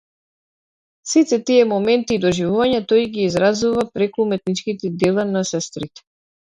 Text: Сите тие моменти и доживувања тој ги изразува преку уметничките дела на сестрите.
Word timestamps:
Сите 1.11 1.39
тие 1.49 1.65
моменти 1.75 2.17
и 2.17 2.23
доживувања 2.25 2.81
тој 2.95 3.07
ги 3.13 3.29
изразува 3.29 3.87
преку 4.01 4.27
уметничките 4.27 4.97
дела 5.07 5.31
на 5.33 5.49
сестрите. 5.57 6.11